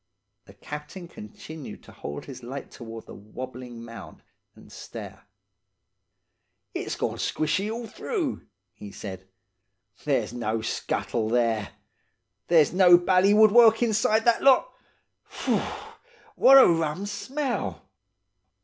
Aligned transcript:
The 0.45 0.55
captain 0.55 1.07
continued 1.07 1.83
to 1.83 1.91
hold 1.91 2.25
his 2.25 2.41
light 2.41 2.71
towards 2.71 3.05
the 3.05 3.13
wobbling 3.13 3.85
mound 3.85 4.23
and 4.55 4.71
stare. 4.71 5.27
"'It's 6.73 6.95
gone 6.95 7.19
squashy 7.19 7.69
all 7.69 7.85
through,' 7.85 8.47
he 8.73 8.91
said. 8.91 9.27
'There's 10.03 10.33
no 10.33 10.63
scuttle 10.63 11.29
there. 11.29 11.73
There's 12.47 12.73
no 12.73 12.97
bally 12.97 13.35
woodwork 13.35 13.83
inside 13.83 14.25
that 14.25 14.41
lot! 14.41 14.71
Phoo! 15.23 15.59
What 16.35 16.57
a 16.57 16.65
rum 16.67 17.05
smell! 17.05 17.87